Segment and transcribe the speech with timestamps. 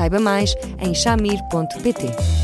[0.00, 2.40] Saiba mais em chamir.pt.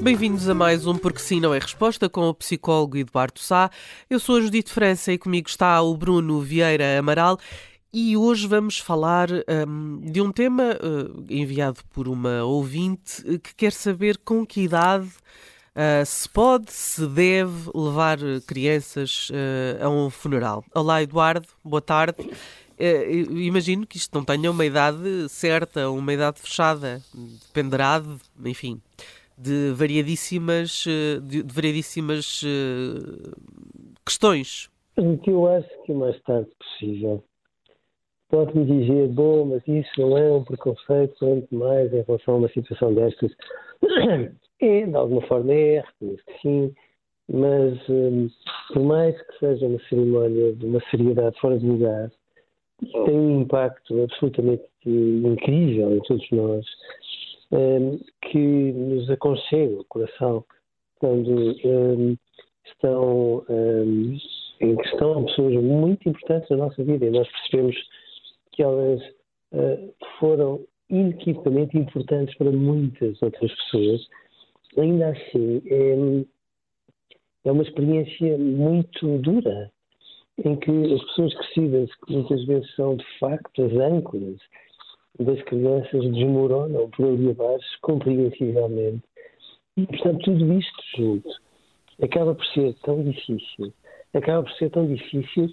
[0.00, 3.70] Bem-vindos a mais um Porque Sim Não é Resposta com o psicólogo Eduardo Sá.
[4.08, 7.38] Eu sou a Judite França e comigo está o Bruno Vieira Amaral
[7.92, 9.28] e hoje vamos falar
[9.66, 14.62] um, de um tema uh, enviado por uma ouvinte uh, que quer saber com que
[14.62, 19.30] idade uh, se pode, se deve levar crianças
[19.80, 20.62] a um funeral.
[20.74, 22.16] Olá, Eduardo, boa tarde.
[23.30, 27.00] imagino que isto não tenha uma idade certa, uma idade fechada,
[27.46, 28.80] dependerá, de, enfim,
[29.36, 30.84] de variadíssimas,
[31.22, 32.42] de, de variadíssimas
[34.04, 34.68] questões.
[34.96, 37.22] Eu acho que o mais tarde possível
[38.28, 42.48] pode-me dizer, bom, mas isso não é um preconceito, quanto mais em relação a uma
[42.48, 43.32] situação destas.
[44.60, 46.74] É, de alguma forma é, reconheço que sim,
[47.32, 48.28] mas um,
[48.72, 52.10] por mais que seja uma cerimónia de uma seriedade fora de lugar,
[52.80, 56.66] tem um impacto absolutamente incrível em todos nós,
[57.52, 60.44] um, que nos aconchega o coração
[60.98, 62.16] quando um,
[62.66, 64.16] estão hum,
[64.60, 67.76] em questão pessoas muito importantes na nossa vida e nós percebemos
[68.58, 69.00] que elas
[69.52, 74.04] uh, foram inequivocamente importantes para muitas outras pessoas,
[74.76, 76.24] ainda assim é,
[77.44, 79.70] é uma experiência muito dura,
[80.44, 84.40] em que as pessoas crescidas, que muitas vezes são de facto as âncoras
[85.20, 89.04] das crianças, desmoronam por ali abaixo, compreensivelmente.
[89.76, 91.30] E, portanto, tudo isto junto
[92.02, 93.72] acaba por ser tão difícil,
[94.14, 95.48] acaba por ser tão difícil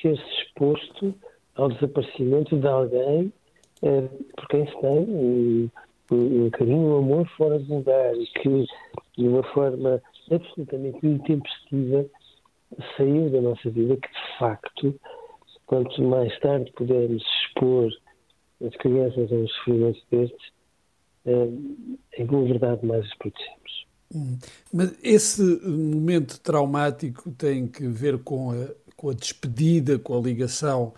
[0.00, 1.14] ser-se exposto
[1.56, 3.32] ao desaparecimento de alguém
[3.82, 5.70] eh, por quem se tem um,
[6.12, 8.66] um, carinho, um amor fora de lugar e que,
[9.18, 12.06] de uma forma absolutamente intempestiva,
[12.96, 15.00] saiu da nossa vida, que de facto,
[15.66, 17.90] quanto mais tarde pudermos expor
[18.64, 20.52] as crianças a um sofrimento destes,
[21.26, 21.48] eh,
[22.18, 23.86] em boa verdade mais as protegemos.
[24.14, 24.38] Hum.
[24.72, 30.92] Mas esse momento traumático tem que ver com a, com a despedida, com a ligação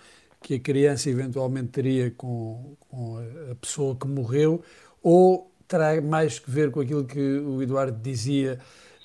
[0.45, 3.17] que a criança eventualmente teria com, com
[3.51, 4.63] a pessoa que morreu,
[5.03, 8.59] ou terá mais que ver com aquilo que o Eduardo dizia,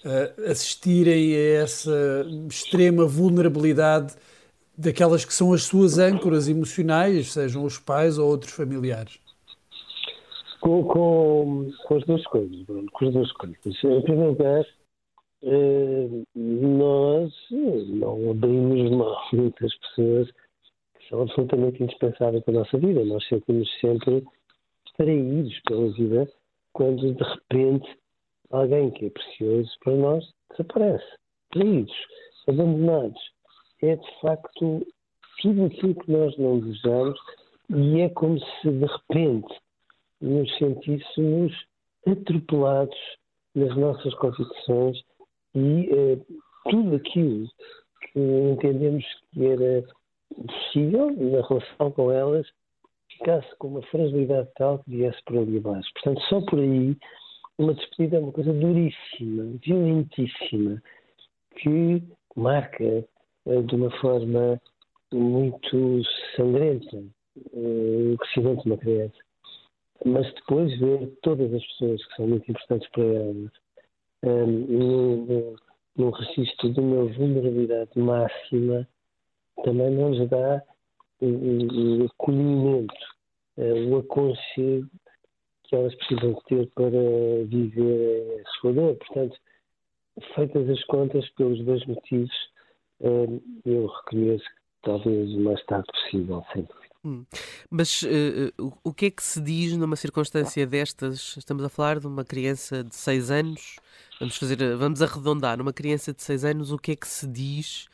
[0.03, 4.15] uh, assistirem a essa extrema vulnerabilidade
[4.77, 9.17] daquelas que são as suas âncoras emocionais, sejam os pais ou outros familiares?
[10.59, 13.57] Com, com, com as duas coisas, Bruno, com as duas coisas.
[13.65, 14.65] Em primeiro lugar,
[15.43, 20.29] eh, nós não abrimos mão muitas pessoas
[21.09, 23.03] são absolutamente indispensáveis para a nossa vida.
[23.03, 24.23] Nós sentimos sempre
[24.95, 26.31] traídos pela vida
[26.73, 27.97] quando de repente
[28.51, 31.05] alguém que é precioso para nós desaparece.
[31.51, 31.95] Traídos,
[32.47, 33.19] abandonados.
[33.81, 34.85] É de facto
[35.41, 37.19] tudo aquilo que nós não desejamos
[37.69, 39.55] e é como se de repente
[40.21, 41.53] nos sentíssemos
[42.05, 42.97] atropelados
[43.55, 45.01] nas nossas convicções
[45.55, 46.17] e eh,
[46.69, 47.47] tudo aquilo
[48.13, 49.83] que entendemos que era
[50.35, 52.47] possível, na relação com elas,
[53.11, 55.89] ficasse com uma fragilidade tal que viesse por ali abaixo.
[55.93, 56.95] Portanto, só por aí,
[57.57, 60.81] uma despedida é uma coisa duríssima, violentíssima,
[61.57, 62.03] que
[62.35, 64.61] marca eh, de uma forma
[65.11, 66.01] muito
[66.35, 67.03] sangrenta
[67.53, 69.17] eh, o crescimento de uma criança.
[70.05, 73.51] Mas depois ver todas as pessoas que são muito importantes para elas
[74.23, 75.55] num,
[75.97, 78.87] num registro de uma vulnerabilidade máxima
[79.63, 80.63] também nos dá
[81.21, 82.93] o, acolhimento,
[83.57, 84.89] eh, o aconchego
[85.63, 86.89] que elas precisam ter para
[87.45, 88.95] viver a sua dor.
[88.95, 89.37] Portanto,
[90.35, 92.31] feitas as contas pelos dois motivos,
[93.01, 94.51] eh, eu reconheço que
[94.83, 96.79] talvez o mais tarde possível, sempre.
[97.03, 97.25] Hum.
[97.69, 101.37] Mas uh, o que é que se diz numa circunstância destas?
[101.37, 103.77] Estamos a falar de uma criança de 6 anos,
[104.19, 107.87] vamos fazer, vamos arredondar, numa criança de 6 anos, o que é que se diz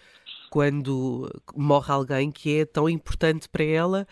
[0.56, 4.08] quando morre alguém que é tão importante para ela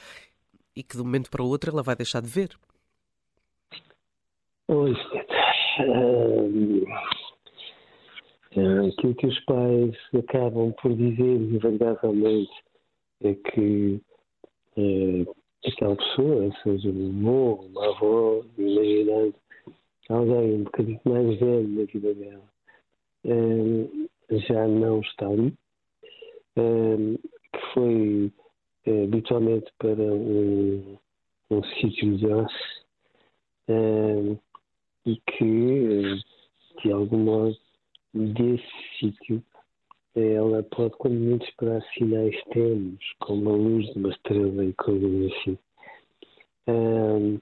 [0.75, 2.49] e que de um momento para o outro ela vai deixar de ver.
[4.67, 4.97] Pois,
[8.89, 12.51] aquilo que os pais acabam por dizer invariavelmente
[13.23, 14.01] é que
[14.75, 15.25] é,
[15.65, 19.35] aquela pessoa, seja um avô, uma avó, imaginando
[20.09, 22.43] alguém um bocadinho mais velho na vida dela,
[23.27, 25.57] é, já não está ali,
[26.55, 28.31] que foi
[28.85, 30.97] é, habitualmente para um,
[31.49, 32.83] um sítio de osso
[35.05, 36.21] e que,
[36.83, 37.57] de algum modo,
[38.13, 38.63] desse
[38.99, 39.43] sítio
[40.15, 45.31] ela pode, quando muito, esperar sinais tênues, como a luz de uma estrela e coisas
[45.31, 45.57] assim.
[46.67, 47.39] Um,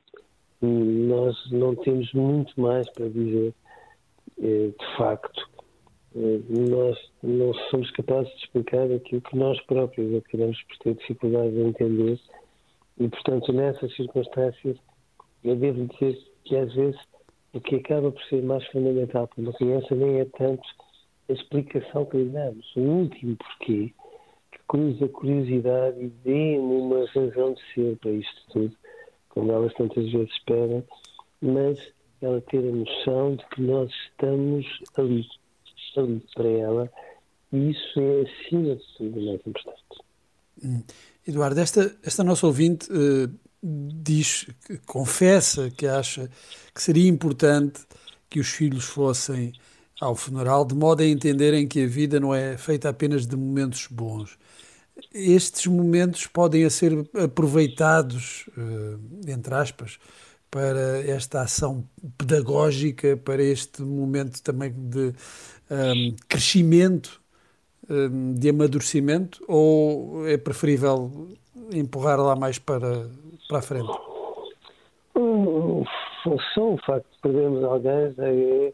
[0.61, 3.53] nós não temos muito mais para dizer,
[4.41, 5.49] eh, de facto.
[6.15, 11.51] Eh, nós não somos capazes de explicar aquilo que nós próprios acabamos por ter dificuldade
[11.51, 12.19] de entender.
[12.99, 14.77] E, portanto, nessas circunstâncias,
[15.43, 16.99] eu devo dizer que às vezes
[17.53, 20.63] o que acaba por ser mais fundamental para uma criança nem é tanto
[21.29, 22.75] a explicação que lhe damos.
[22.75, 23.93] O último porquê
[24.51, 28.75] que cruza a curiosidade e dê-me uma razão de ser para isto tudo,
[29.29, 30.83] como elas tantas vezes esperam,
[31.41, 31.79] mas
[32.21, 34.65] ela ter a noção de que nós estamos
[34.97, 35.25] ali,
[35.97, 36.91] ali para ela,
[37.51, 39.81] e isso é acima de tudo mais importante.
[40.63, 40.83] Hum.
[41.27, 43.31] Eduardo, esta, esta nossa ouvinte uh,
[43.63, 44.47] diz,
[44.85, 46.29] confessa que acha
[46.73, 47.81] que seria importante
[48.29, 49.53] que os filhos fossem
[49.99, 53.87] ao funeral, de modo a entenderem que a vida não é feita apenas de momentos
[53.91, 54.35] bons.
[55.13, 59.99] Estes momentos podem ser aproveitados, eh, entre aspas,
[60.49, 65.13] para esta ação pedagógica, para este momento também de
[65.71, 67.21] um, crescimento,
[67.89, 71.29] um, de amadurecimento, ou é preferível
[71.71, 73.09] empurrar lá mais para,
[73.47, 73.91] para a frente?
[76.53, 78.73] Só o facto de perdermos alguém é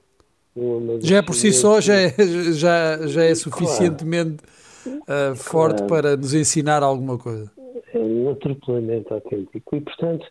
[1.01, 2.09] já por si só já é,
[2.53, 4.37] já, já é suficientemente
[4.83, 5.33] claro.
[5.33, 5.87] uh, forte claro.
[5.87, 7.51] para nos ensinar alguma coisa.
[7.93, 9.75] É um atropelamento autêntico.
[9.75, 10.25] E, portanto,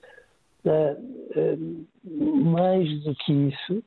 [0.64, 0.96] uh,
[1.36, 3.82] uh, mais do que isso,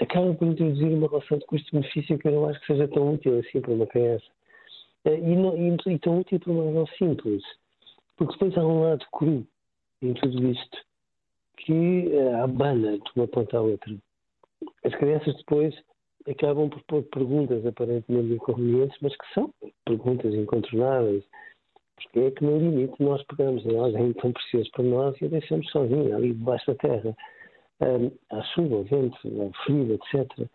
[0.00, 3.38] acaba por introduzir uma relação de custo-benefício que eu não acho que seja tão útil
[3.38, 4.26] assim para uma criança.
[5.04, 7.42] E, não, e, e tão útil por uma razão simples.
[8.16, 9.46] Porque depois há um lado cru
[10.00, 10.78] em tudo isto
[11.56, 12.10] que
[12.42, 13.94] abana de uma ponta à outra
[14.84, 15.74] as crianças depois
[16.28, 19.52] acabam por pôr perguntas aparentemente inconvenientes, mas que são
[19.84, 21.24] perguntas incontornáveis.
[21.96, 25.28] Porque é que no limite nós pegamos em alguém tão precioso para nós e a
[25.28, 27.16] deixamos sozinha ali debaixo da terra,
[28.30, 30.48] à chuva, ao vento, ao frio, etc.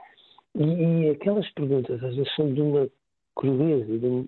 [0.55, 2.89] E, e, aquelas perguntas às vezes são de uma
[3.35, 4.27] crudeza e de, um,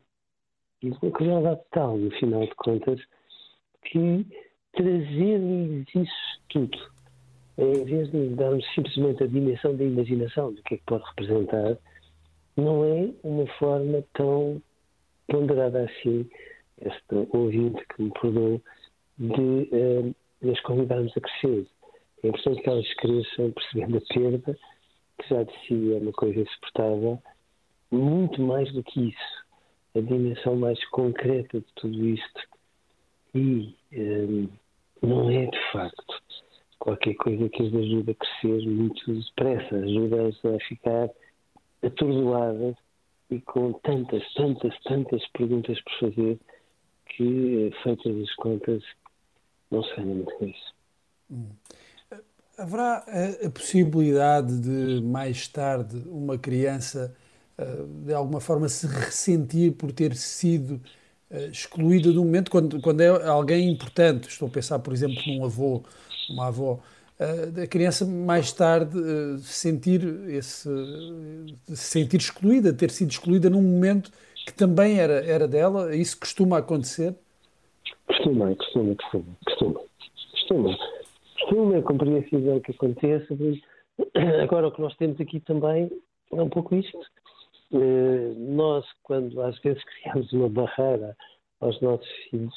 [0.84, 3.00] de uma crueldade tal, no final de contas,
[3.84, 4.26] que
[4.74, 6.78] trazer-lhes isso tudo
[7.60, 11.78] em vez de darmos simplesmente a dimensão da imaginação do que é que pode representar,
[12.56, 14.62] não é uma forma tão
[15.28, 16.30] ponderada assim,
[16.82, 18.62] este ouvinte que me perdoou,
[19.18, 20.16] de uh,
[20.50, 21.68] as convidarmos a crescer.
[22.24, 24.60] É importante que elas cresçam percebendo a perda,
[25.18, 27.22] que já de si é uma coisa insuportável,
[27.92, 29.46] muito mais do que isso,
[29.96, 32.42] a dimensão mais concreta de tudo isto.
[33.34, 34.50] E um,
[35.02, 36.22] não é de facto
[36.80, 41.10] qualquer coisa que as ajude a crescer muito depressa, ajuda-as a ficar
[41.84, 42.76] atordoadas
[43.30, 46.40] e com tantas, tantas, tantas perguntas por fazer
[47.06, 48.84] que, feitas as contas,
[49.70, 50.79] não se ganha muito com isso.
[52.60, 57.16] Haverá a, a, possibilidade de, mais tarde, uma criança,
[57.58, 60.82] uh, de alguma forma, se ressentir por ter sido
[61.32, 64.28] uh, excluída de um momento, quando, quando é alguém importante?
[64.28, 65.84] Estou a pensar, por exemplo, num avô
[66.30, 66.80] uma avó,
[67.62, 68.98] a criança mais tarde
[69.42, 70.70] sentir esse
[71.76, 74.12] sentir excluída, ter sido excluída num momento
[74.46, 77.14] que também era era dela, isso costuma acontecer?
[78.08, 79.82] Costuma, costuma, costuma, costuma,
[80.32, 80.78] costuma,
[81.50, 83.36] costuma, é compreensível que aconteça.
[84.44, 85.90] Agora o que nós temos aqui também
[86.32, 87.00] é um pouco isto.
[88.38, 91.16] Nós, quando às vezes criamos uma barreira
[91.60, 92.56] aos nossos filhos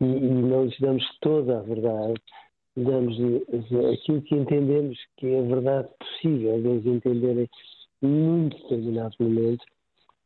[0.00, 2.14] e, e não lhes damos toda a verdade,
[2.76, 3.16] damos
[3.92, 7.48] aquilo que entendemos que é a verdade possível deles entenderem
[8.02, 9.64] num determinado momento,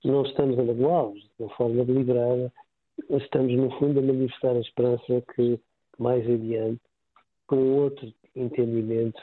[0.05, 2.53] não estamos a magoá-los de uma forma deliberada,
[3.11, 5.59] estamos, no fundo, a manifestar a esperança que
[5.99, 6.81] mais adiante,
[7.51, 9.21] com outro entendimento,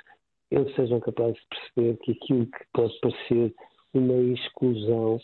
[0.51, 3.55] eles sejam capazes de perceber que aquilo que pode parecer
[3.93, 5.17] uma exclusão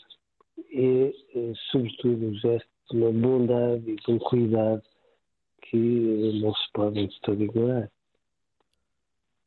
[0.72, 4.82] é, é sobretudo, um gesto de uma bondade e de um cuidado
[5.64, 7.92] que não se podem de todo ignorar.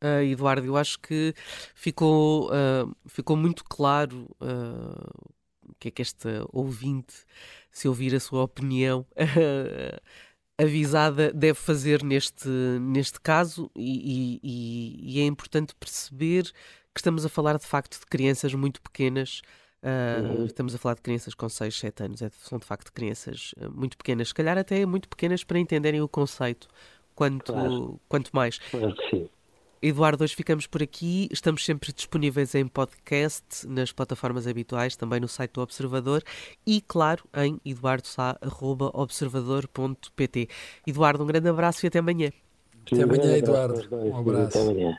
[0.04, 1.32] Uh, Eduardo, eu acho que
[1.74, 5.30] ficou, uh, ficou muito claro uh,
[5.66, 7.24] o que é que esta ouvinte,
[7.70, 9.06] se ouvir a sua opinião,
[10.58, 12.48] avisada, deve fazer neste,
[12.80, 16.44] neste caso, e, e, e, é importante perceber
[16.94, 19.42] que estamos a falar de facto de crianças muito pequenas.
[19.82, 20.46] Uhum.
[20.46, 23.96] Estamos a falar de crianças com 6, 7 anos, é, são de facto crianças muito
[23.96, 26.66] pequenas, se calhar até muito pequenas para entenderem o conceito,
[27.14, 28.00] quanto, claro.
[28.08, 28.58] quanto mais.
[28.58, 29.28] Claro que sim.
[29.88, 31.28] Eduardo, hoje ficamos por aqui.
[31.30, 36.24] Estamos sempre disponíveis em podcast, nas plataformas habituais, também no site do Observador
[36.66, 40.48] e, claro, em eduardosá.observador.pt.
[40.84, 42.32] Eduardo, um grande abraço e até amanhã.
[42.84, 43.86] Até amanhã, Eduardo.
[43.92, 44.58] Um abraço.
[44.58, 44.98] Até amanhã.